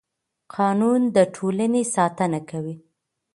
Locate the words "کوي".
2.49-2.75